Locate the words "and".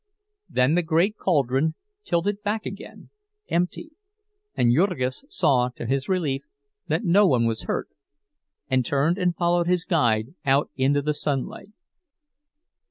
4.55-4.73, 8.67-8.83, 9.19-9.35